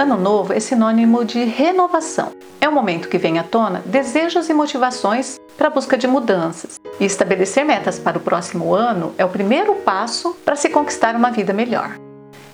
Ano 0.00 0.16
novo 0.16 0.54
é 0.54 0.58
sinônimo 0.58 1.26
de 1.26 1.44
renovação. 1.44 2.32
É 2.58 2.66
um 2.66 2.72
momento 2.72 3.06
que 3.06 3.18
vem 3.18 3.38
à 3.38 3.42
tona 3.42 3.82
desejos 3.84 4.48
e 4.48 4.54
motivações 4.54 5.38
para 5.58 5.66
a 5.66 5.70
busca 5.70 5.94
de 5.98 6.06
mudanças. 6.06 6.80
E 6.98 7.04
estabelecer 7.04 7.66
metas 7.66 7.98
para 7.98 8.16
o 8.16 8.20
próximo 8.22 8.74
ano 8.74 9.14
é 9.18 9.26
o 9.26 9.28
primeiro 9.28 9.74
passo 9.74 10.34
para 10.42 10.56
se 10.56 10.70
conquistar 10.70 11.14
uma 11.14 11.30
vida 11.30 11.52
melhor. 11.52 11.98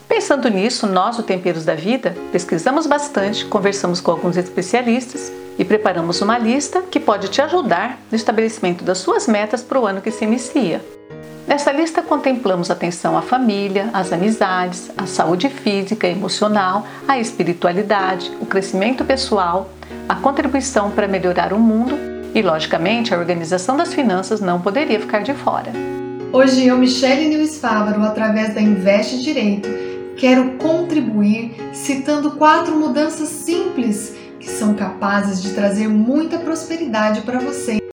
Pensando 0.08 0.48
nisso, 0.48 0.88
nós, 0.88 1.20
o 1.20 1.22
Temperos 1.22 1.64
da 1.64 1.76
Vida, 1.76 2.16
pesquisamos 2.32 2.84
bastante, 2.84 3.44
conversamos 3.44 4.00
com 4.00 4.10
alguns 4.10 4.36
especialistas 4.36 5.30
e 5.56 5.64
preparamos 5.64 6.20
uma 6.20 6.38
lista 6.38 6.82
que 6.82 6.98
pode 6.98 7.28
te 7.28 7.40
ajudar 7.40 8.00
no 8.10 8.16
estabelecimento 8.16 8.82
das 8.82 8.98
suas 8.98 9.28
metas 9.28 9.62
para 9.62 9.78
o 9.78 9.86
ano 9.86 10.02
que 10.02 10.10
se 10.10 10.24
inicia. 10.24 10.84
Nessa 11.46 11.70
lista 11.70 12.02
contemplamos 12.02 12.72
atenção 12.72 13.16
à 13.16 13.22
família, 13.22 13.88
às 13.92 14.12
amizades, 14.12 14.90
à 14.96 15.06
saúde 15.06 15.48
física 15.48 16.08
e 16.08 16.10
emocional, 16.10 16.84
à 17.06 17.20
espiritualidade, 17.20 18.32
o 18.40 18.46
crescimento 18.46 19.04
pessoal, 19.04 19.70
a 20.08 20.16
contribuição 20.16 20.90
para 20.90 21.06
melhorar 21.06 21.52
o 21.52 21.58
mundo 21.58 21.96
e, 22.34 22.42
logicamente, 22.42 23.14
a 23.14 23.18
organização 23.18 23.76
das 23.76 23.94
finanças 23.94 24.40
não 24.40 24.60
poderia 24.60 24.98
ficar 24.98 25.22
de 25.22 25.34
fora. 25.34 25.70
Hoje 26.32 26.66
eu, 26.66 26.76
Michele 26.76 27.28
Nils 27.28 27.58
Fávaro, 27.58 28.02
através 28.02 28.52
da 28.52 28.60
Investe 28.60 29.22
Direito, 29.22 29.68
quero 30.16 30.54
contribuir 30.54 31.54
citando 31.72 32.32
quatro 32.32 32.76
mudanças 32.76 33.28
simples 33.28 34.16
que 34.40 34.50
são 34.50 34.74
capazes 34.74 35.40
de 35.40 35.50
trazer 35.50 35.86
muita 35.86 36.38
prosperidade 36.38 37.20
para 37.20 37.38
você. 37.38 37.85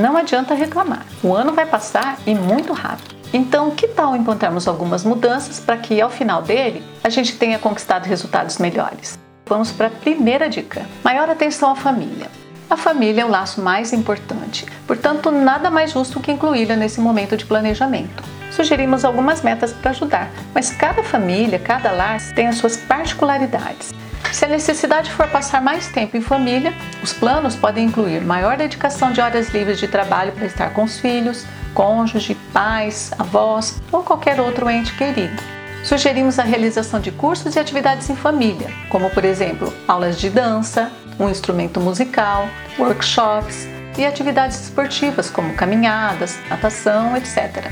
Não 0.00 0.16
adianta 0.16 0.54
reclamar, 0.54 1.04
o 1.24 1.34
ano 1.34 1.52
vai 1.52 1.66
passar 1.66 2.20
e 2.24 2.32
muito 2.32 2.72
rápido. 2.72 3.16
Então, 3.32 3.72
que 3.72 3.88
tal 3.88 4.14
implantarmos 4.14 4.68
algumas 4.68 5.02
mudanças 5.02 5.58
para 5.58 5.76
que 5.76 6.00
ao 6.00 6.08
final 6.08 6.40
dele 6.40 6.84
a 7.02 7.08
gente 7.08 7.36
tenha 7.36 7.58
conquistado 7.58 8.06
resultados 8.06 8.58
melhores? 8.58 9.18
Vamos 9.44 9.72
para 9.72 9.88
a 9.88 9.90
primeira 9.90 10.48
dica: 10.48 10.86
maior 11.02 11.28
atenção 11.28 11.72
à 11.72 11.74
família. 11.74 12.30
A 12.70 12.76
família 12.76 13.22
é 13.22 13.24
o 13.24 13.28
laço 13.28 13.60
mais 13.60 13.92
importante, 13.92 14.64
portanto, 14.86 15.32
nada 15.32 15.68
mais 15.68 15.90
justo 15.90 16.20
que 16.20 16.30
incluí-la 16.30 16.76
nesse 16.76 17.00
momento 17.00 17.36
de 17.36 17.44
planejamento. 17.44 18.22
Sugerimos 18.52 19.04
algumas 19.04 19.42
metas 19.42 19.72
para 19.72 19.90
ajudar, 19.90 20.30
mas 20.54 20.70
cada 20.70 21.02
família, 21.02 21.58
cada 21.58 21.90
lar 21.90 22.20
tem 22.36 22.46
as 22.46 22.54
suas 22.54 22.76
particularidades. 22.76 23.92
Se 24.32 24.44
a 24.44 24.48
necessidade 24.48 25.10
for 25.10 25.26
passar 25.28 25.60
mais 25.60 25.88
tempo 25.88 26.16
em 26.16 26.20
família, 26.20 26.72
os 27.02 27.12
planos 27.12 27.56
podem 27.56 27.86
incluir 27.86 28.20
maior 28.20 28.56
dedicação 28.56 29.10
de 29.10 29.20
horas 29.20 29.48
livres 29.50 29.78
de 29.78 29.88
trabalho 29.88 30.32
para 30.32 30.46
estar 30.46 30.70
com 30.70 30.84
os 30.84 30.98
filhos, 30.98 31.44
cônjuge, 31.74 32.36
pais, 32.52 33.10
avós 33.18 33.80
ou 33.90 34.02
qualquer 34.02 34.40
outro 34.40 34.68
ente 34.68 34.94
querido. 34.94 35.42
Sugerimos 35.84 36.38
a 36.38 36.42
realização 36.42 37.00
de 37.00 37.10
cursos 37.10 37.56
e 37.56 37.58
atividades 37.58 38.10
em 38.10 38.16
família, 38.16 38.70
como 38.88 39.08
por 39.10 39.24
exemplo 39.24 39.72
aulas 39.86 40.18
de 40.18 40.28
dança, 40.28 40.90
um 41.18 41.28
instrumento 41.28 41.80
musical, 41.80 42.48
workshops 42.78 43.66
e 43.96 44.04
atividades 44.04 44.60
esportivas 44.60 45.30
como 45.30 45.54
caminhadas, 45.54 46.38
natação, 46.48 47.16
etc. 47.16 47.70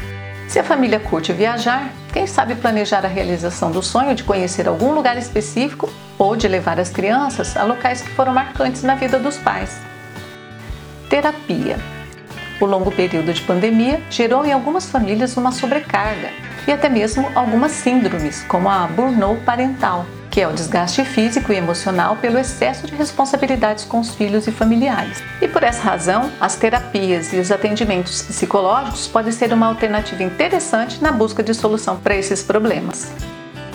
Se 0.49 0.59
a 0.59 0.65
família 0.65 0.99
curte 0.99 1.33
viajar, 1.33 1.91
quem 2.13 2.27
sabe 2.27 2.55
planejar 2.55 3.05
a 3.05 3.09
realização 3.09 3.71
do 3.71 3.83
sonho 3.83 4.15
de 4.15 4.25
conhecer 4.25 4.67
algum 4.67 4.93
lugar 4.93 5.19
específico 5.19 5.91
ou 6.19 6.37
de 6.37 6.49
levar 6.49 6.79
as 6.81 6.91
crianças 6.91 7.57
a 7.57 7.65
locais 7.65 8.03
que 8.03 8.11
foram 8.11 8.33
marcantes 8.33 8.83
na 8.83 8.95
vida 8.95 9.19
dos 9.19 9.37
pais. 9.37 9.79
Terapia. 11.09 11.79
O 12.61 12.67
longo 12.67 12.91
período 12.91 13.33
de 13.33 13.43
pandemia 13.43 14.01
gerou 14.11 14.45
em 14.45 14.53
algumas 14.53 14.91
famílias 14.91 15.37
uma 15.37 15.53
sobrecarga 15.53 16.31
e 16.67 16.73
até 16.73 16.89
mesmo 16.89 17.31
algumas 17.35 17.73
síndromes, 17.73 18.43
como 18.49 18.69
a 18.69 18.87
burnout 18.87 19.41
parental, 19.43 20.07
que 20.31 20.41
é 20.41 20.49
o 20.49 20.53
desgaste 20.53 21.05
físico 21.05 21.53
e 21.53 21.57
emocional 21.57 22.17
pelo 22.17 22.39
excesso 22.39 22.87
de 22.87 22.95
responsabilidades 22.95 23.85
com 23.85 24.01
os 24.01 24.15
filhos 24.15 24.47
e 24.47 24.53
familiares. 24.53 25.23
E 25.41 25.47
por 25.47 25.63
essa 25.63 25.83
razão, 25.83 26.31
as 26.41 26.57
terapias 26.57 27.33
e 27.33 27.39
os 27.39 27.53
atendimentos 27.53 28.23
psicológicos 28.23 29.07
podem 29.07 29.33
ser 29.33 29.53
uma 29.53 29.67
alternativa 29.67 30.23
interessante 30.23 31.01
na 31.03 31.13
busca 31.13 31.43
de 31.43 31.55
solução 31.55 31.97
para 31.97 32.17
esses 32.17 32.43
problemas. 32.43 33.13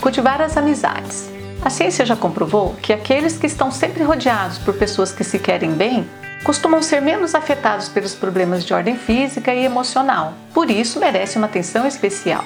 Cultivar 0.02 0.42
as 0.42 0.58
amizades. 0.58 1.41
A 1.64 1.70
ciência 1.70 2.04
já 2.04 2.16
comprovou 2.16 2.76
que 2.82 2.92
aqueles 2.92 3.38
que 3.38 3.46
estão 3.46 3.70
sempre 3.70 4.04
rodeados 4.04 4.58
por 4.58 4.74
pessoas 4.74 5.12
que 5.12 5.24
se 5.24 5.38
querem 5.38 5.72
bem 5.72 6.10
costumam 6.44 6.82
ser 6.82 7.02
menos 7.02 7.36
afetados 7.36 7.88
pelos 7.88 8.16
problemas 8.16 8.66
de 8.66 8.74
ordem 8.74 8.98
física 8.98 9.54
e 9.54 9.64
emocional, 9.64 10.34
por 10.56 10.72
isso 10.72 11.00
merece 11.00 11.38
uma 11.38 11.46
atenção 11.46 11.86
especial. 11.86 12.44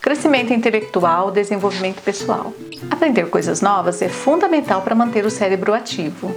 Crescimento 0.00 0.52
intelectual, 0.52 1.30
desenvolvimento 1.30 2.02
pessoal. 2.02 2.52
Aprender 2.90 3.30
coisas 3.30 3.60
novas 3.60 4.02
é 4.02 4.08
fundamental 4.08 4.82
para 4.82 4.94
manter 4.94 5.24
o 5.24 5.30
cérebro 5.30 5.72
ativo. 5.72 6.34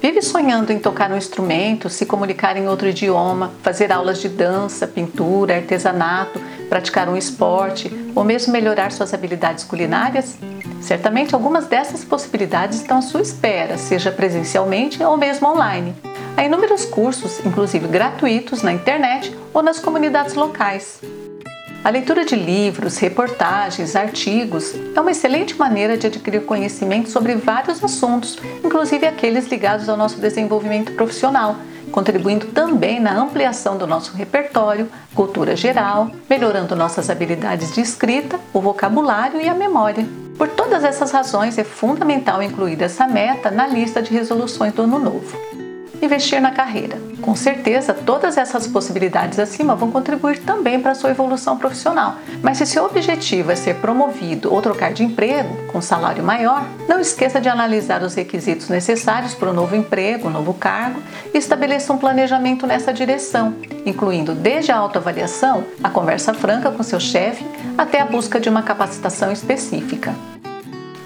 Vive 0.00 0.20
sonhando 0.20 0.72
em 0.72 0.78
tocar 0.78 1.10
um 1.10 1.16
instrumento, 1.16 1.88
se 1.88 2.04
comunicar 2.04 2.56
em 2.58 2.68
outro 2.68 2.88
idioma, 2.88 3.50
fazer 3.62 3.90
aulas 3.90 4.20
de 4.20 4.28
dança, 4.28 4.86
pintura, 4.86 5.56
artesanato, 5.56 6.38
praticar 6.68 7.08
um 7.08 7.16
esporte 7.16 7.90
ou 8.14 8.24
mesmo 8.24 8.52
melhorar 8.52 8.92
suas 8.92 9.12
habilidades 9.12 9.64
culinárias? 9.64 10.38
Certamente 10.80 11.34
algumas 11.34 11.66
dessas 11.66 12.04
possibilidades 12.04 12.80
estão 12.80 12.98
à 12.98 13.02
sua 13.02 13.20
espera, 13.20 13.76
seja 13.76 14.10
presencialmente 14.10 15.02
ou 15.02 15.16
mesmo 15.16 15.48
online. 15.48 15.94
Há 16.36 16.44
inúmeros 16.44 16.84
cursos, 16.84 17.44
inclusive 17.44 17.86
gratuitos, 17.86 18.62
na 18.62 18.72
internet 18.72 19.36
ou 19.52 19.62
nas 19.62 19.78
comunidades 19.78 20.34
locais. 20.34 21.00
A 21.82 21.88
leitura 21.88 22.26
de 22.26 22.36
livros, 22.36 22.98
reportagens, 22.98 23.96
artigos 23.96 24.74
é 24.94 25.00
uma 25.00 25.12
excelente 25.12 25.56
maneira 25.58 25.96
de 25.96 26.06
adquirir 26.06 26.42
conhecimento 26.44 27.08
sobre 27.08 27.34
vários 27.36 27.82
assuntos, 27.82 28.38
inclusive 28.62 29.06
aqueles 29.06 29.46
ligados 29.48 29.88
ao 29.88 29.96
nosso 29.96 30.20
desenvolvimento 30.20 30.92
profissional, 30.92 31.56
contribuindo 31.90 32.46
também 32.48 33.00
na 33.00 33.18
ampliação 33.18 33.78
do 33.78 33.86
nosso 33.86 34.14
repertório, 34.14 34.90
cultura 35.14 35.56
geral, 35.56 36.10
melhorando 36.28 36.76
nossas 36.76 37.08
habilidades 37.08 37.74
de 37.74 37.80
escrita, 37.80 38.38
o 38.52 38.60
vocabulário 38.60 39.40
e 39.40 39.48
a 39.48 39.54
memória. 39.54 40.29
Por 40.40 40.48
todas 40.48 40.84
essas 40.84 41.10
razões, 41.10 41.58
é 41.58 41.64
fundamental 41.64 42.42
incluir 42.42 42.80
essa 42.80 43.06
meta 43.06 43.50
na 43.50 43.66
lista 43.66 44.00
de 44.00 44.10
resoluções 44.10 44.72
do 44.72 44.80
Ano 44.80 44.98
Novo. 44.98 45.36
Investir 46.02 46.40
na 46.40 46.50
carreira. 46.50 46.98
Com 47.20 47.36
certeza, 47.36 47.92
todas 47.92 48.38
essas 48.38 48.66
possibilidades 48.66 49.38
acima 49.38 49.74
vão 49.74 49.90
contribuir 49.90 50.38
também 50.38 50.80
para 50.80 50.92
a 50.92 50.94
sua 50.94 51.10
evolução 51.10 51.58
profissional. 51.58 52.16
Mas 52.42 52.56
se 52.56 52.64
seu 52.64 52.84
objetivo 52.84 53.52
é 53.52 53.56
ser 53.56 53.76
promovido 53.76 54.52
ou 54.52 54.62
trocar 54.62 54.92
de 54.94 55.04
emprego 55.04 55.54
com 55.70 55.82
salário 55.82 56.22
maior, 56.22 56.66
não 56.88 56.98
esqueça 56.98 57.40
de 57.40 57.50
analisar 57.50 58.02
os 58.02 58.14
requisitos 58.14 58.70
necessários 58.70 59.34
para 59.34 59.50
o 59.50 59.52
novo 59.52 59.76
emprego, 59.76 60.28
o 60.28 60.30
novo 60.30 60.54
cargo 60.54 61.02
e 61.34 61.36
estabeleça 61.36 61.92
um 61.92 61.98
planejamento 61.98 62.66
nessa 62.66 62.92
direção, 62.92 63.54
incluindo 63.84 64.34
desde 64.34 64.72
a 64.72 64.78
autoavaliação, 64.78 65.64
a 65.84 65.90
conversa 65.90 66.32
franca 66.32 66.70
com 66.70 66.82
seu 66.82 66.98
chefe, 66.98 67.44
até 67.76 68.00
a 68.00 68.06
busca 68.06 68.40
de 68.40 68.48
uma 68.48 68.62
capacitação 68.62 69.30
específica. 69.30 70.14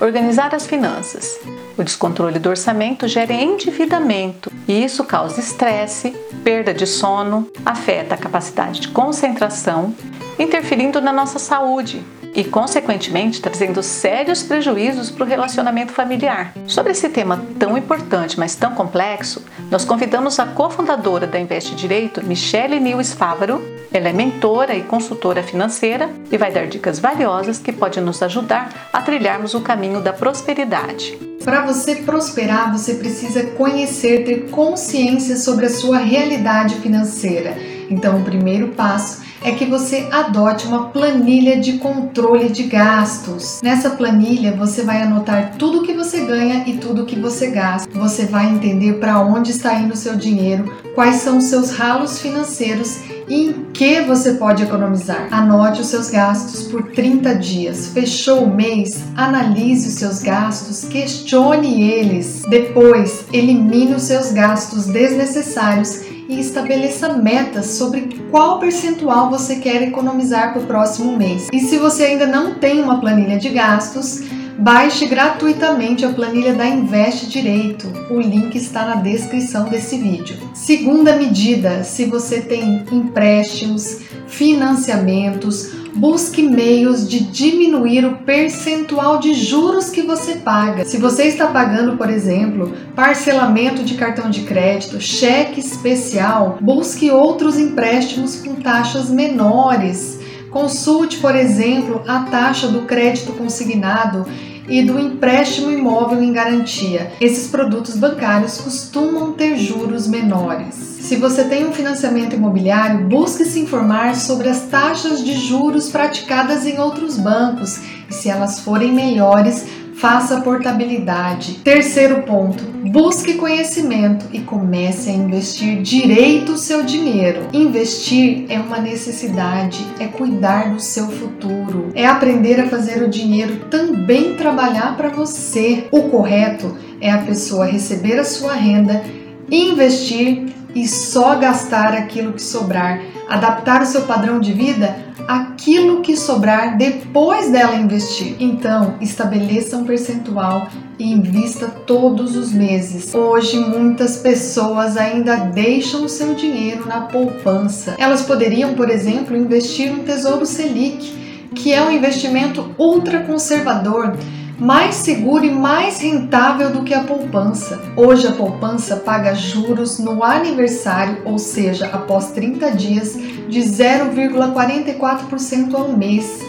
Organizar 0.00 0.54
as 0.54 0.66
finanças. 0.66 1.38
O 1.76 1.82
descontrole 1.82 2.38
do 2.38 2.48
orçamento 2.48 3.08
gera 3.08 3.32
endividamento 3.32 4.52
e 4.68 4.84
isso 4.84 5.02
causa 5.04 5.40
estresse, 5.40 6.10
perda 6.44 6.72
de 6.72 6.86
sono, 6.86 7.48
afeta 7.66 8.14
a 8.14 8.18
capacidade 8.18 8.80
de 8.80 8.88
concentração, 8.88 9.92
interferindo 10.38 11.00
na 11.00 11.12
nossa 11.12 11.38
saúde, 11.38 12.02
e, 12.34 12.42
consequentemente, 12.42 13.40
trazendo 13.40 13.82
sérios 13.82 14.42
prejuízos 14.42 15.10
para 15.10 15.24
o 15.24 15.26
relacionamento 15.26 15.92
familiar. 15.92 16.52
Sobre 16.66 16.92
esse 16.92 17.08
tema 17.08 17.42
tão 17.58 17.78
importante, 17.78 18.38
mas 18.38 18.56
tão 18.56 18.74
complexo, 18.74 19.42
nós 19.70 19.84
convidamos 19.84 20.38
a 20.38 20.46
cofundadora 20.46 21.26
da 21.26 21.38
Investe 21.38 21.74
Direito, 21.74 22.24
Michele 22.24 22.80
Nils 22.80 23.12
Fávaro. 23.12 23.62
Ela 23.92 24.08
é 24.08 24.12
mentora 24.12 24.74
e 24.74 24.82
consultora 24.82 25.42
financeira 25.42 26.10
e 26.30 26.36
vai 26.36 26.50
dar 26.50 26.66
dicas 26.66 26.98
valiosas 26.98 27.58
que 27.58 27.72
podem 27.72 28.02
nos 28.02 28.20
ajudar 28.22 28.88
a 28.92 29.00
trilharmos 29.00 29.54
o 29.54 29.60
caminho 29.60 30.00
da 30.00 30.12
prosperidade. 30.12 31.16
Para 31.44 31.64
você 31.64 31.96
prosperar, 31.96 32.72
você 32.72 32.94
precisa 32.94 33.44
conhecer, 33.50 34.24
ter 34.24 34.50
consciência 34.50 35.36
sobre 35.36 35.66
a 35.66 35.70
sua 35.70 35.98
realidade 35.98 36.76
financeira. 36.76 37.54
Então, 37.90 38.18
o 38.18 38.24
primeiro 38.24 38.68
passo 38.68 39.23
é 39.44 39.52
que 39.52 39.66
você 39.66 40.08
adote 40.10 40.66
uma 40.66 40.86
planilha 40.86 41.60
de 41.60 41.74
controle 41.74 42.48
de 42.48 42.62
gastos. 42.62 43.60
Nessa 43.62 43.90
planilha 43.90 44.56
você 44.56 44.82
vai 44.82 45.02
anotar 45.02 45.56
tudo 45.58 45.82
que 45.82 45.92
você 45.92 46.24
ganha 46.24 46.64
e 46.66 46.78
tudo 46.78 47.04
que 47.04 47.20
você 47.20 47.48
gasta. 47.48 47.86
Você 47.92 48.24
vai 48.24 48.46
entender 48.46 48.94
para 48.94 49.20
onde 49.20 49.50
está 49.50 49.74
indo 49.74 49.92
o 49.92 49.96
seu 49.96 50.16
dinheiro, 50.16 50.74
quais 50.94 51.16
são 51.16 51.36
os 51.36 51.44
seus 51.44 51.72
ralos 51.72 52.18
financeiros 52.18 53.00
e 53.28 53.44
em 53.44 53.64
que 53.72 54.00
você 54.02 54.34
pode 54.34 54.62
economizar. 54.62 55.28
Anote 55.30 55.82
os 55.82 55.88
seus 55.88 56.08
gastos 56.08 56.62
por 56.68 56.82
30 56.92 57.34
dias. 57.34 57.88
Fechou 57.88 58.44
o 58.44 58.54
mês? 58.54 59.02
Analise 59.14 59.88
os 59.88 59.94
seus 59.94 60.20
gastos, 60.20 60.84
questione 60.84 61.82
eles. 61.82 62.42
Depois, 62.48 63.26
elimine 63.30 63.94
os 63.94 64.04
seus 64.04 64.32
gastos 64.32 64.86
desnecessários 64.86 66.13
e 66.28 66.40
estabeleça 66.40 67.14
metas 67.14 67.66
sobre 67.66 68.20
qual 68.30 68.58
percentual 68.58 69.30
você 69.30 69.56
quer 69.56 69.82
economizar 69.82 70.52
para 70.52 70.62
o 70.62 70.66
próximo 70.66 71.16
mês. 71.16 71.48
E 71.52 71.60
se 71.60 71.78
você 71.78 72.04
ainda 72.04 72.26
não 72.26 72.54
tem 72.54 72.82
uma 72.82 73.00
planilha 73.00 73.38
de 73.38 73.50
gastos, 73.50 74.22
Baixe 74.58 75.06
gratuitamente 75.06 76.04
a 76.04 76.10
planilha 76.10 76.54
da 76.54 76.66
Investe 76.66 77.26
Direito. 77.26 77.86
O 78.08 78.20
link 78.20 78.54
está 78.56 78.86
na 78.86 78.94
descrição 78.96 79.68
desse 79.68 79.98
vídeo. 79.98 80.36
Segunda 80.54 81.16
medida: 81.16 81.82
se 81.82 82.04
você 82.04 82.40
tem 82.40 82.84
empréstimos, 82.92 84.00
financiamentos, 84.28 85.72
busque 85.94 86.42
meios 86.42 87.08
de 87.08 87.20
diminuir 87.20 88.04
o 88.04 88.18
percentual 88.18 89.18
de 89.18 89.34
juros 89.34 89.90
que 89.90 90.02
você 90.02 90.36
paga. 90.36 90.84
Se 90.84 90.98
você 90.98 91.24
está 91.24 91.48
pagando, 91.48 91.96
por 91.96 92.08
exemplo, 92.08 92.72
parcelamento 92.94 93.82
de 93.82 93.94
cartão 93.94 94.30
de 94.30 94.42
crédito, 94.42 95.00
cheque 95.00 95.58
especial, 95.58 96.58
busque 96.60 97.10
outros 97.10 97.58
empréstimos 97.58 98.36
com 98.36 98.54
taxas 98.54 99.10
menores. 99.10 100.23
Consulte, 100.54 101.16
por 101.16 101.34
exemplo, 101.34 102.04
a 102.06 102.20
taxa 102.20 102.68
do 102.68 102.82
crédito 102.82 103.32
consignado 103.32 104.24
e 104.68 104.84
do 104.84 105.00
empréstimo 105.00 105.68
imóvel 105.68 106.22
em 106.22 106.32
garantia. 106.32 107.10
Esses 107.20 107.48
produtos 107.48 107.96
bancários 107.96 108.58
costumam 108.58 109.32
ter 109.32 109.56
juros 109.58 110.06
menores. 110.06 110.76
Se 110.76 111.16
você 111.16 111.42
tem 111.42 111.66
um 111.66 111.72
financiamento 111.72 112.36
imobiliário, 112.36 113.08
busque 113.08 113.44
se 113.44 113.58
informar 113.58 114.14
sobre 114.14 114.48
as 114.48 114.60
taxas 114.66 115.24
de 115.24 115.34
juros 115.34 115.88
praticadas 115.88 116.64
em 116.64 116.78
outros 116.78 117.18
bancos 117.18 117.80
e, 118.08 118.14
se 118.14 118.30
elas 118.30 118.60
forem 118.60 118.92
melhores, 118.92 119.66
faça 119.96 120.40
portabilidade. 120.40 121.60
Terceiro 121.64 122.22
ponto, 122.22 122.62
busque 122.90 123.34
conhecimento 123.34 124.26
e 124.32 124.40
comece 124.40 125.10
a 125.10 125.12
investir 125.12 125.82
direito 125.82 126.52
o 126.52 126.58
seu 126.58 126.82
dinheiro. 126.82 127.46
Investir 127.52 128.46
é 128.48 128.58
uma 128.58 128.78
necessidade, 128.78 129.84
é 129.98 130.06
cuidar 130.06 130.72
do 130.72 130.80
seu 130.80 131.08
futuro, 131.08 131.90
é 131.94 132.06
aprender 132.06 132.60
a 132.60 132.68
fazer 132.68 133.02
o 133.02 133.08
dinheiro 133.08 133.66
também 133.70 134.34
trabalhar 134.34 134.96
para 134.96 135.08
você. 135.08 135.86
O 135.90 136.02
correto 136.04 136.76
é 137.00 137.10
a 137.10 137.18
pessoa 137.18 137.66
receber 137.66 138.18
a 138.18 138.24
sua 138.24 138.54
renda, 138.54 139.02
investir 139.50 140.46
e 140.74 140.88
só 140.88 141.36
gastar 141.36 141.94
aquilo 141.94 142.32
que 142.32 142.42
sobrar, 142.42 143.00
adaptar 143.28 143.82
o 143.82 143.86
seu 143.86 144.02
padrão 144.02 144.40
de 144.40 144.52
vida 144.52 145.03
aquilo 145.26 146.00
que 146.00 146.16
sobrar 146.16 146.76
depois 146.76 147.50
dela 147.50 147.76
investir. 147.76 148.36
Então, 148.40 148.96
estabeleça 149.00 149.76
um 149.76 149.84
percentual 149.84 150.68
e 150.98 151.10
invista 151.10 151.68
todos 151.68 152.36
os 152.36 152.52
meses. 152.52 153.14
Hoje, 153.14 153.58
muitas 153.58 154.18
pessoas 154.18 154.96
ainda 154.96 155.36
deixam 155.36 156.04
o 156.04 156.08
seu 156.08 156.34
dinheiro 156.34 156.86
na 156.86 157.02
poupança. 157.02 157.94
Elas 157.98 158.22
poderiam, 158.22 158.74
por 158.74 158.90
exemplo, 158.90 159.36
investir 159.36 159.92
no 159.92 160.04
Tesouro 160.04 160.46
Selic, 160.46 161.12
que 161.54 161.72
é 161.72 161.82
um 161.82 161.90
investimento 161.90 162.74
ultra 162.78 163.20
conservador 163.20 164.16
mais 164.58 164.96
seguro 164.96 165.44
e 165.44 165.50
mais 165.50 166.00
rentável 166.00 166.70
do 166.70 166.82
que 166.84 166.92
a 166.94 167.04
poupança. 167.04 167.82
Hoje 167.96 168.26
a 168.26 168.32
poupança 168.32 168.96
paga 168.96 169.34
juros 169.34 169.98
no 169.98 170.22
aniversário, 170.22 171.22
ou 171.24 171.38
seja, 171.38 171.86
após 171.86 172.32
30 172.32 172.72
dias, 172.72 173.18
de 173.48 173.60
0,44% 173.60 175.74
ao 175.74 175.88
mês. 175.90 176.42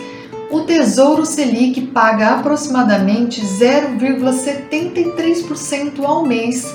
O 0.52 0.60
Tesouro 0.62 1.26
Selic 1.26 1.82
paga 1.88 2.36
aproximadamente 2.36 3.42
0,73% 3.42 6.04
ao 6.04 6.24
mês 6.26 6.72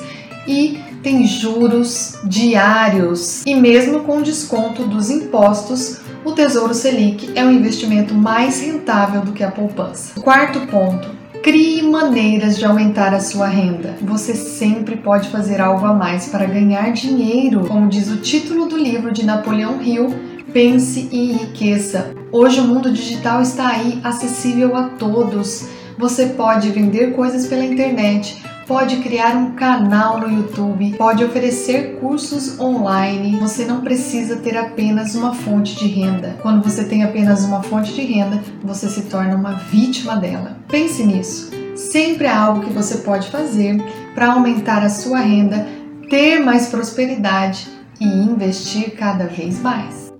e 0.46 0.78
tem 1.02 1.26
juros 1.26 2.18
diários. 2.24 3.42
E 3.46 3.54
mesmo 3.54 4.00
com 4.00 4.20
desconto 4.20 4.84
dos 4.84 5.08
impostos, 5.08 5.98
o 6.24 6.32
Tesouro 6.32 6.74
Selic 6.74 7.32
é 7.34 7.42
um 7.44 7.50
investimento 7.50 8.14
mais 8.14 8.60
rentável 8.60 9.22
do 9.22 9.32
que 9.32 9.42
a 9.42 9.50
poupança. 9.50 10.20
Quarto 10.20 10.60
ponto: 10.66 11.19
Crie 11.42 11.82
maneiras 11.82 12.58
de 12.58 12.66
aumentar 12.66 13.14
a 13.14 13.20
sua 13.20 13.46
renda. 13.46 13.96
Você 14.02 14.34
sempre 14.34 14.96
pode 14.96 15.30
fazer 15.30 15.58
algo 15.58 15.86
a 15.86 15.94
mais 15.94 16.28
para 16.28 16.44
ganhar 16.44 16.92
dinheiro, 16.92 17.66
como 17.66 17.88
diz 17.88 18.10
o 18.10 18.18
título 18.18 18.66
do 18.66 18.76
livro 18.76 19.10
de 19.10 19.24
Napoleão 19.24 19.80
Hill, 19.80 20.14
Pense 20.52 21.08
e 21.10 21.30
enriqueça. 21.30 22.14
Hoje 22.30 22.60
o 22.60 22.64
mundo 22.64 22.92
digital 22.92 23.40
está 23.40 23.68
aí, 23.68 23.98
acessível 24.04 24.76
a 24.76 24.90
todos. 24.90 25.66
Você 25.96 26.26
pode 26.26 26.68
vender 26.68 27.14
coisas 27.14 27.46
pela 27.46 27.64
internet, 27.64 28.42
pode 28.70 28.98
criar 28.98 29.34
um 29.34 29.56
canal 29.56 30.20
no 30.20 30.30
YouTube, 30.30 30.94
pode 30.96 31.24
oferecer 31.24 31.98
cursos 31.98 32.60
online. 32.60 33.36
Você 33.40 33.64
não 33.64 33.80
precisa 33.80 34.36
ter 34.36 34.56
apenas 34.56 35.16
uma 35.16 35.34
fonte 35.34 35.74
de 35.74 35.88
renda. 35.88 36.38
Quando 36.40 36.62
você 36.62 36.84
tem 36.84 37.02
apenas 37.02 37.44
uma 37.44 37.64
fonte 37.64 37.92
de 37.92 38.02
renda, 38.02 38.40
você 38.62 38.88
se 38.88 39.06
torna 39.06 39.34
uma 39.34 39.54
vítima 39.54 40.14
dela. 40.14 40.56
Pense 40.68 41.04
nisso. 41.04 41.50
Sempre 41.74 42.28
há 42.28 42.38
algo 42.38 42.60
que 42.60 42.72
você 42.72 42.98
pode 42.98 43.28
fazer 43.28 43.76
para 44.14 44.34
aumentar 44.34 44.84
a 44.84 44.88
sua 44.88 45.18
renda, 45.18 45.66
ter 46.08 46.38
mais 46.38 46.68
prosperidade 46.68 47.66
e 48.00 48.04
investir 48.04 48.94
cada 48.94 49.26
vez 49.26 49.60
mais. 49.60 50.12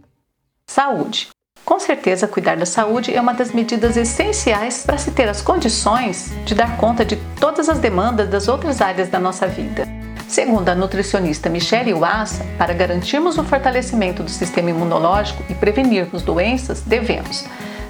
Saúde. 0.67 1.29
Com 1.71 1.79
certeza, 1.79 2.27
cuidar 2.27 2.57
da 2.57 2.67
saúde 2.67 3.15
é 3.15 3.21
uma 3.21 3.33
das 3.33 3.53
medidas 3.53 3.97
essenciais 3.97 4.83
para 4.85 4.99
se 4.99 5.13
ter 5.13 5.29
as 5.29 5.41
condições 5.41 6.33
de 6.45 6.53
dar 6.53 6.77
conta 6.77 7.05
de 7.05 7.15
todas 7.39 7.69
as 7.69 7.79
demandas 7.79 8.29
das 8.29 8.49
outras 8.49 8.81
áreas 8.81 9.09
da 9.09 9.21
nossa 9.21 9.47
vida. 9.47 9.87
Segundo 10.27 10.69
a 10.69 10.75
nutricionista 10.75 11.49
Michelle 11.49 11.91
Iwasa, 11.91 12.45
para 12.59 12.75
garantirmos 12.75 13.39
o 13.39 13.45
fortalecimento 13.45 14.25
do 14.25 14.31
sistema 14.31 14.71
imunológico 14.71 15.45
e 15.49 15.55
prevenirmos 15.55 16.23
doenças, 16.23 16.81
devemos 16.81 17.45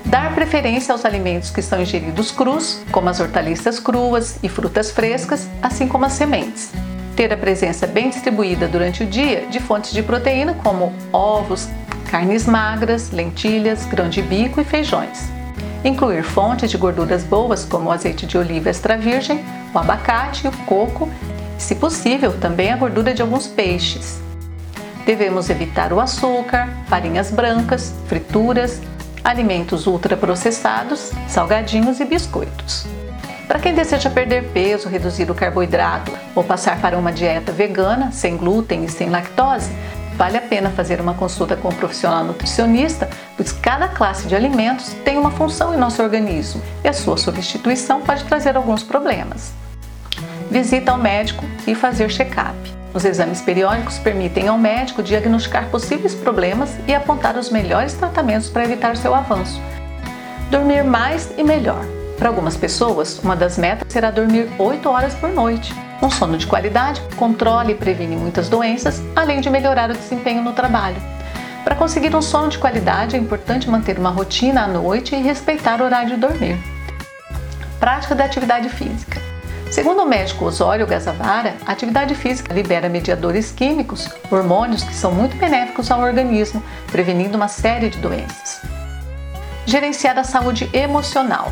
dar 0.04 0.34
preferência 0.34 0.92
aos 0.92 1.06
alimentos 1.06 1.48
que 1.48 1.62
são 1.62 1.80
ingeridos 1.80 2.30
crus, 2.30 2.82
como 2.92 3.08
as 3.08 3.18
hortaliças 3.18 3.80
cruas 3.80 4.38
e 4.42 4.48
frutas 4.50 4.90
frescas, 4.90 5.48
assim 5.62 5.88
como 5.88 6.04
as 6.04 6.12
sementes. 6.12 6.70
Ter 7.20 7.34
a 7.34 7.36
presença 7.36 7.86
bem 7.86 8.08
distribuída 8.08 8.66
durante 8.66 9.02
o 9.02 9.06
dia 9.06 9.44
de 9.44 9.60
fontes 9.60 9.92
de 9.92 10.02
proteína 10.02 10.54
como 10.54 10.90
ovos, 11.12 11.68
carnes 12.10 12.46
magras, 12.46 13.10
lentilhas, 13.10 13.84
grão 13.84 14.08
de 14.08 14.22
bico 14.22 14.58
e 14.58 14.64
feijões. 14.64 15.28
Incluir 15.84 16.22
fontes 16.22 16.70
de 16.70 16.78
gorduras 16.78 17.22
boas 17.22 17.62
como 17.62 17.90
o 17.90 17.92
azeite 17.92 18.24
de 18.24 18.38
oliva 18.38 18.70
extra 18.70 18.96
virgem, 18.96 19.44
o 19.74 19.78
abacate, 19.78 20.48
o 20.48 20.52
coco 20.64 21.10
e, 21.58 21.62
se 21.62 21.74
possível, 21.74 22.32
também 22.40 22.72
a 22.72 22.76
gordura 22.78 23.12
de 23.12 23.20
alguns 23.20 23.46
peixes. 23.46 24.18
Devemos 25.04 25.50
evitar 25.50 25.92
o 25.92 26.00
açúcar, 26.00 26.70
farinhas 26.88 27.30
brancas, 27.30 27.92
frituras, 28.06 28.80
alimentos 29.22 29.86
ultraprocessados, 29.86 31.12
salgadinhos 31.28 32.00
e 32.00 32.06
biscoitos. 32.06 32.86
Para 33.50 33.58
quem 33.58 33.74
deseja 33.74 34.08
perder 34.08 34.44
peso, 34.52 34.88
reduzir 34.88 35.28
o 35.28 35.34
carboidrato 35.34 36.12
ou 36.36 36.44
passar 36.44 36.80
para 36.80 36.96
uma 36.96 37.12
dieta 37.12 37.50
vegana, 37.50 38.12
sem 38.12 38.36
glúten 38.36 38.84
e 38.84 38.88
sem 38.88 39.10
lactose, 39.10 39.72
vale 40.16 40.36
a 40.36 40.40
pena 40.40 40.70
fazer 40.70 41.00
uma 41.00 41.14
consulta 41.14 41.56
com 41.56 41.66
um 41.66 41.74
profissional 41.74 42.22
nutricionista, 42.22 43.10
pois 43.36 43.50
cada 43.50 43.88
classe 43.88 44.28
de 44.28 44.36
alimentos 44.36 44.94
tem 45.04 45.18
uma 45.18 45.32
função 45.32 45.74
em 45.74 45.76
nosso 45.76 46.00
organismo 46.00 46.62
e 46.84 46.88
a 46.88 46.92
sua 46.92 47.16
substituição 47.16 48.02
pode 48.02 48.22
trazer 48.22 48.56
alguns 48.56 48.84
problemas. 48.84 49.52
Visita 50.48 50.92
ao 50.92 50.98
médico 50.98 51.44
e 51.66 51.74
fazer 51.74 52.08
check-up. 52.08 52.56
Os 52.94 53.04
exames 53.04 53.40
periódicos 53.40 53.98
permitem 53.98 54.46
ao 54.46 54.56
médico 54.56 55.02
diagnosticar 55.02 55.66
possíveis 55.70 56.14
problemas 56.14 56.70
e 56.86 56.94
apontar 56.94 57.36
os 57.36 57.50
melhores 57.50 57.94
tratamentos 57.94 58.48
para 58.48 58.62
evitar 58.62 58.96
seu 58.96 59.12
avanço. 59.12 59.60
Dormir 60.52 60.84
mais 60.84 61.32
e 61.36 61.42
melhor. 61.42 61.84
Para 62.20 62.28
algumas 62.28 62.54
pessoas, 62.54 63.18
uma 63.20 63.34
das 63.34 63.56
metas 63.56 63.90
será 63.90 64.10
dormir 64.10 64.46
8 64.58 64.86
horas 64.90 65.14
por 65.14 65.30
noite. 65.30 65.72
Um 66.02 66.10
sono 66.10 66.36
de 66.36 66.46
qualidade 66.46 67.00
controla 67.16 67.70
e 67.70 67.74
previne 67.74 68.14
muitas 68.14 68.46
doenças, 68.46 69.02
além 69.16 69.40
de 69.40 69.48
melhorar 69.48 69.90
o 69.90 69.94
desempenho 69.94 70.42
no 70.42 70.52
trabalho. 70.52 70.98
Para 71.64 71.74
conseguir 71.74 72.14
um 72.14 72.20
sono 72.20 72.50
de 72.50 72.58
qualidade, 72.58 73.16
é 73.16 73.18
importante 73.18 73.70
manter 73.70 73.98
uma 73.98 74.10
rotina 74.10 74.64
à 74.64 74.66
noite 74.66 75.16
e 75.16 75.22
respeitar 75.22 75.80
o 75.80 75.84
horário 75.84 76.10
de 76.10 76.16
dormir. 76.18 76.58
Prática 77.78 78.14
da 78.14 78.26
atividade 78.26 78.68
física. 78.68 79.18
Segundo 79.70 80.02
o 80.02 80.06
médico 80.06 80.44
Osório 80.44 80.86
Gazavara, 80.86 81.54
a 81.64 81.72
atividade 81.72 82.14
física 82.14 82.52
libera 82.52 82.90
mediadores 82.90 83.50
químicos, 83.50 84.06
hormônios 84.30 84.84
que 84.84 84.94
são 84.94 85.10
muito 85.10 85.38
benéficos 85.38 85.90
ao 85.90 86.02
organismo, 86.02 86.62
prevenindo 86.92 87.38
uma 87.38 87.48
série 87.48 87.88
de 87.88 87.96
doenças. 87.96 88.60
Gerenciar 89.64 90.18
a 90.18 90.24
saúde 90.24 90.68
emocional. 90.74 91.50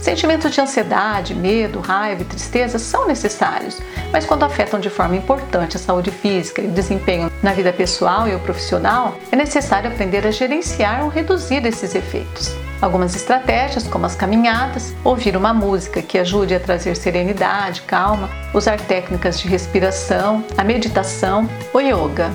Sentimentos 0.00 0.50
de 0.50 0.60
ansiedade, 0.60 1.34
medo, 1.34 1.78
raiva 1.78 2.22
e 2.22 2.24
tristeza 2.24 2.78
são 2.78 3.06
necessários, 3.06 3.78
mas 4.10 4.24
quando 4.24 4.44
afetam 4.44 4.80
de 4.80 4.88
forma 4.88 5.14
importante 5.14 5.76
a 5.76 5.80
saúde 5.80 6.10
física 6.10 6.62
e 6.62 6.68
o 6.68 6.72
desempenho 6.72 7.30
na 7.42 7.52
vida 7.52 7.70
pessoal 7.70 8.26
e 8.26 8.34
o 8.34 8.40
profissional, 8.40 9.14
é 9.30 9.36
necessário 9.36 9.90
aprender 9.90 10.26
a 10.26 10.30
gerenciar 10.30 11.04
ou 11.04 11.10
reduzir 11.10 11.66
esses 11.66 11.94
efeitos. 11.94 12.50
Algumas 12.80 13.14
estratégias, 13.14 13.86
como 13.86 14.06
as 14.06 14.16
caminhadas, 14.16 14.94
ouvir 15.04 15.36
uma 15.36 15.52
música 15.52 16.00
que 16.00 16.18
ajude 16.18 16.54
a 16.54 16.60
trazer 16.60 16.96
serenidade, 16.96 17.82
calma, 17.82 18.30
usar 18.54 18.80
técnicas 18.80 19.38
de 19.38 19.48
respiração, 19.48 20.42
a 20.56 20.64
meditação, 20.64 21.46
o 21.74 21.78
yoga. 21.78 22.30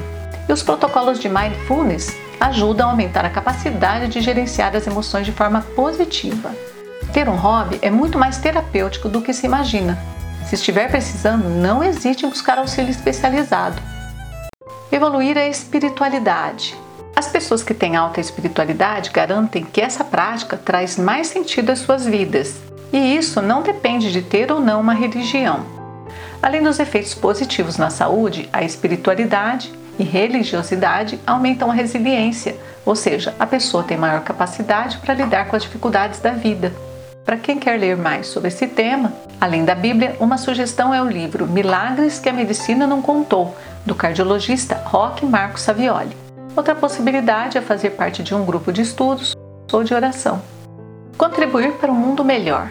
E 0.48 0.54
os 0.54 0.62
protocolos 0.62 1.20
de 1.20 1.28
mindfulness 1.28 2.16
ajudam 2.40 2.88
a 2.88 2.92
aumentar 2.92 3.26
a 3.26 3.30
capacidade 3.32 4.08
de 4.08 4.22
gerenciar 4.22 4.76
as 4.76 4.86
emoções 4.86 5.26
de 5.26 5.32
forma 5.32 5.62
positiva. 5.76 6.52
Ter 7.16 7.30
um 7.30 7.38
hobby 7.38 7.80
é 7.82 7.90
muito 7.90 8.20
mais 8.20 8.40
terapêutico 8.40 9.08
do 9.08 9.22
que 9.22 9.32
se 9.32 9.46
imagina. 9.46 9.98
Se 10.50 10.56
estiver 10.56 10.90
precisando, 10.90 11.48
não 11.48 11.82
hesite 11.82 12.26
em 12.26 12.30
buscar 12.30 12.58
auxílio 12.58 12.92
especializado. 12.92 13.82
Evoluir 14.92 15.38
a 15.38 15.48
espiritualidade. 15.48 16.76
As 17.16 17.30
pessoas 17.30 17.64
que 17.64 17.74
têm 17.74 17.96
alta 17.96 18.20
espiritualidade 18.20 19.12
garantem 19.12 19.64
que 19.64 19.80
essa 19.80 20.04
prática 20.04 20.58
traz 20.58 20.98
mais 20.98 21.28
sentido 21.28 21.70
às 21.70 21.80
suas 21.80 22.06
vidas, 22.06 22.58
e 22.92 23.16
isso 23.16 23.42
não 23.42 23.62
depende 23.62 24.12
de 24.12 24.22
ter 24.22 24.52
ou 24.52 24.60
não 24.60 24.82
uma 24.82 24.94
religião. 24.94 25.66
Além 26.44 26.64
dos 26.64 26.82
efeitos 26.82 27.14
positivos 27.14 27.78
na 27.78 27.90
saúde, 27.90 28.50
a 28.52 28.62
espiritualidade 28.62 29.72
e 29.98 30.04
religiosidade 30.04 31.18
aumentam 31.26 31.72
a 31.72 31.74
resiliência, 31.74 32.58
ou 32.86 32.94
seja, 32.94 33.34
a 33.40 33.48
pessoa 33.48 33.86
tem 33.86 33.96
maior 33.96 34.22
capacidade 34.22 34.98
para 34.98 35.14
lidar 35.14 35.48
com 35.48 35.56
as 35.56 35.64
dificuldades 35.64 36.20
da 36.20 36.32
vida. 36.32 36.74
Para 37.26 37.38
quem 37.38 37.58
quer 37.58 37.80
ler 37.80 37.98
mais 37.98 38.28
sobre 38.28 38.50
esse 38.50 38.68
tema, 38.68 39.12
além 39.42 39.66
da 39.66 39.74
Bíblia, 39.74 40.16
uma 40.20 40.38
sugestão 40.38 40.94
é 40.94 41.02
o 41.02 41.10
livro 41.10 41.48
Milagres 41.48 42.20
que 42.20 42.30
a 42.30 42.34
Medicina 42.34 42.86
Não 42.86 43.02
Contou, 43.02 43.58
do 43.84 43.96
cardiologista 43.96 44.76
Roque 44.86 45.26
Marco 45.26 45.60
Savioli. 45.60 46.16
Outra 46.56 46.76
possibilidade 46.76 47.58
é 47.58 47.62
fazer 47.62 47.92
parte 47.92 48.22
de 48.22 48.36
um 48.36 48.46
grupo 48.46 48.72
de 48.72 48.84
estudos 48.84 49.36
ou 49.74 49.84
de 49.84 49.92
oração. 49.92 50.40
Contribuir 51.18 51.72
para 51.74 51.92
um 51.92 51.96
mundo 51.96 52.24
melhor. 52.24 52.70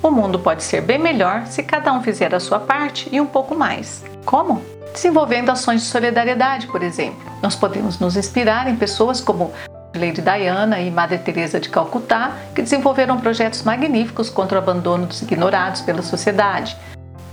O 0.00 0.08
mundo 0.08 0.38
pode 0.38 0.62
ser 0.62 0.82
bem 0.82 0.98
melhor 0.98 1.46
se 1.46 1.60
cada 1.60 1.92
um 1.92 2.00
fizer 2.00 2.32
a 2.32 2.38
sua 2.38 2.60
parte 2.60 3.08
e 3.10 3.20
um 3.20 3.26
pouco 3.26 3.56
mais. 3.56 4.04
Como? 4.24 4.62
Desenvolvendo 4.94 5.50
ações 5.50 5.82
de 5.82 5.88
solidariedade, 5.88 6.68
por 6.68 6.84
exemplo. 6.84 7.18
Nós 7.42 7.56
podemos 7.56 7.98
nos 7.98 8.16
inspirar 8.16 8.68
em 8.68 8.76
pessoas 8.76 9.20
como 9.20 9.52
Lady 9.94 10.22
Diana 10.22 10.80
e 10.80 10.90
Madre 10.90 11.18
Teresa 11.18 11.58
de 11.58 11.68
Calcutá, 11.68 12.32
que 12.54 12.62
desenvolveram 12.62 13.18
projetos 13.18 13.62
magníficos 13.62 14.30
contra 14.30 14.58
o 14.58 14.62
abandono 14.62 15.06
dos 15.06 15.22
ignorados 15.22 15.80
pela 15.80 16.02
sociedade. 16.02 16.76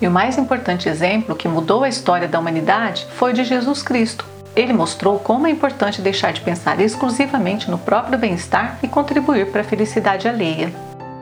E 0.01 0.07
o 0.07 0.11
mais 0.11 0.37
importante 0.37 0.89
exemplo 0.89 1.35
que 1.35 1.47
mudou 1.47 1.83
a 1.83 1.89
história 1.89 2.27
da 2.27 2.39
humanidade 2.39 3.07
foi 3.15 3.31
o 3.31 3.33
de 3.33 3.43
Jesus 3.43 3.81
Cristo. 3.81 4.25
Ele 4.55 4.73
mostrou 4.73 5.19
como 5.19 5.45
é 5.45 5.51
importante 5.51 6.01
deixar 6.01 6.33
de 6.33 6.41
pensar 6.41 6.79
exclusivamente 6.79 7.69
no 7.69 7.77
próprio 7.77 8.17
bem-estar 8.17 8.79
e 8.81 8.87
contribuir 8.87 9.51
para 9.51 9.61
a 9.61 9.63
felicidade 9.63 10.27
alheia. 10.27 10.71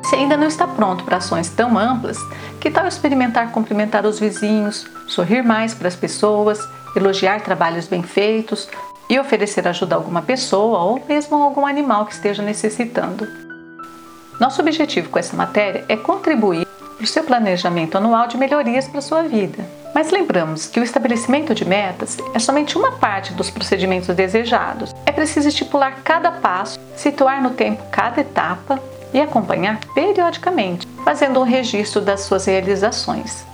Se 0.03 0.15
ainda 0.15 0.37
não 0.37 0.47
está 0.47 0.67
pronto 0.67 1.03
para 1.03 1.17
ações 1.17 1.49
tão 1.49 1.77
amplas, 1.77 2.17
que 2.61 2.69
tal 2.69 2.87
experimentar 2.87 3.51
cumprimentar 3.51 4.05
os 4.05 4.19
vizinhos, 4.19 4.85
sorrir 5.07 5.41
mais 5.41 5.73
para 5.73 5.87
as 5.87 5.95
pessoas, 5.95 6.59
elogiar 6.95 7.41
trabalhos 7.41 7.87
bem 7.87 8.03
feitos 8.03 8.69
e 9.09 9.19
oferecer 9.19 9.67
ajuda 9.67 9.95
a 9.95 9.97
alguma 9.97 10.21
pessoa 10.21 10.79
ou 10.79 11.03
mesmo 11.07 11.37
a 11.37 11.45
algum 11.45 11.65
animal 11.65 12.05
que 12.05 12.13
esteja 12.13 12.41
necessitando? 12.41 13.27
Nosso 14.39 14.61
objetivo 14.61 15.09
com 15.09 15.19
essa 15.19 15.35
matéria 15.35 15.85
é 15.87 15.95
contribuir 15.95 16.65
para 16.95 17.03
o 17.03 17.07
seu 17.07 17.23
planejamento 17.23 17.97
anual 17.97 18.27
de 18.27 18.37
melhorias 18.37 18.87
para 18.87 18.99
a 18.99 19.01
sua 19.01 19.23
vida. 19.23 19.65
Mas 19.93 20.11
lembramos 20.11 20.67
que 20.67 20.79
o 20.79 20.83
estabelecimento 20.83 21.55
de 21.55 21.63
metas 21.63 22.17
é 22.33 22.39
somente 22.39 22.77
uma 22.77 22.91
parte 22.93 23.31
dos 23.33 23.49
procedimentos 23.49 24.13
desejados. 24.13 24.93
É 25.05 25.11
preciso 25.11 25.47
estipular 25.47 25.99
cada 26.03 26.31
passo, 26.31 26.79
situar 26.97 27.41
no 27.41 27.51
tempo 27.51 27.81
cada 27.91 28.19
etapa 28.19 28.81
e 29.13 29.21
acompanhar 29.21 29.79
periodicamente, 29.93 30.85
fazendo 31.05 31.39
um 31.39 31.43
registro 31.43 32.01
das 32.01 32.21
suas 32.21 32.45
realizações. 32.45 33.45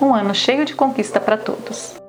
Um 0.00 0.14
ano 0.14 0.34
cheio 0.34 0.64
de 0.64 0.74
conquista 0.74 1.18
para 1.18 1.36
todos. 1.36 2.03